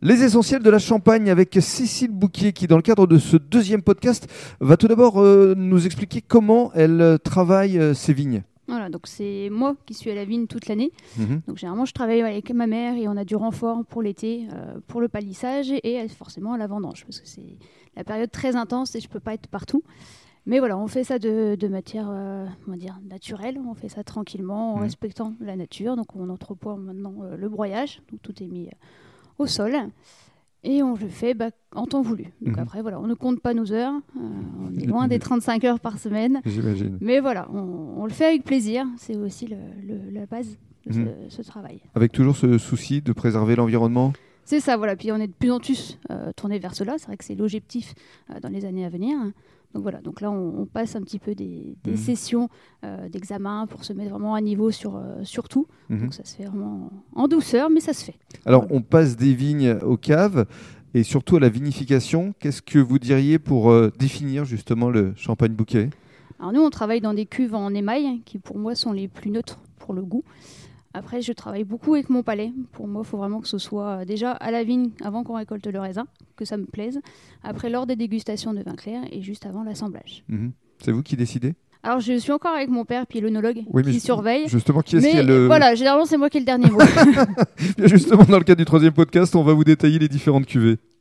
[0.00, 3.82] Les essentiels de la Champagne avec Cécile Bouquier qui, dans le cadre de ce deuxième
[3.82, 4.28] podcast,
[4.60, 8.44] va tout d'abord euh, nous expliquer comment elle euh, travaille euh, ses vignes.
[8.68, 10.92] Voilà, donc c'est moi qui suis à la vigne toute l'année.
[11.16, 11.40] Mhm.
[11.48, 14.78] Donc généralement, je travaille avec ma mère et on a du renfort pour l'été, euh,
[14.86, 17.56] pour le palissage et, forcément à la vendange parce que c'est
[17.96, 19.82] la période très intense et je peux pas être partout.
[20.46, 23.58] Mais voilà, on fait ça de, de matière, euh, on va dire naturelle.
[23.68, 24.82] On fait ça tranquillement en Mhm.
[24.82, 25.96] respectant la nature.
[25.96, 28.68] Donc on entrepoids maintenant euh, le broyage, donc tout est mis
[29.38, 29.72] au sol.
[30.64, 32.24] Et on le fait bah, en temps voulu.
[32.42, 32.62] Donc Mhm.
[32.62, 33.94] après, voilà, on ne compte pas nos heures.
[34.16, 36.40] euh, on est loin des 35 heures par semaine.
[36.44, 36.98] J'imagine.
[37.00, 38.84] Mais voilà, on, on le fait avec plaisir.
[38.96, 39.56] C'est aussi le-
[39.86, 41.08] le- la base de ce- Mhm.
[41.28, 41.80] ce, travail.
[41.94, 44.12] Avec toujours ce souci de préserver l'environnement?
[44.48, 44.96] C'est ça, voilà.
[44.96, 46.94] Puis on est de plus en plus euh, tourné vers cela.
[46.96, 47.92] C'est vrai que c'est l'objectif
[48.30, 49.18] euh, dans les années à venir.
[49.74, 51.96] Donc voilà, donc là on, on passe un petit peu des, des Mhm.
[51.98, 52.48] sessions
[52.84, 55.66] euh, d'examen pour se mettre vraiment à niveau sur, euh, sur tout.
[55.90, 56.00] Mhm.
[56.00, 58.14] Donc ça se fait vraiment en douceur, mais ça se fait.
[58.46, 60.46] Alors, on passe des vignes aux caves
[60.94, 62.32] et surtout à la vinification.
[62.38, 65.90] Qu'est-ce que vous diriez pour euh, définir justement le champagne bouquet?
[66.40, 69.30] Alors nous, on travaille dans des cuves en émail qui pour moi sont les plus
[69.30, 70.24] neutres pour le goût.
[70.94, 72.52] Après, je travaille beaucoup avec mon palais.
[72.72, 75.34] Pour moi, il faut vraiment que ce soit euh, déjà à la vigne avant qu'on
[75.34, 77.00] récolte le raisin, que ça me plaise.
[77.42, 80.24] Après, lors des dégustations de vin clair et juste avant l'assemblage.
[80.28, 80.52] Mhm.
[80.82, 81.54] C'est vous qui décidez?
[81.82, 84.48] Alors, je suis encore avec mon père, puis l'œnologue Oui, mais qui surveille.
[84.48, 85.46] Justement, qui est-ce Mais qui a le...
[85.46, 86.80] voilà, généralement, c'est moi qui ai le dernier mot.
[87.84, 90.78] Justement, dans le cadre du troisième podcast, on va vous détailler les différentes cuvées.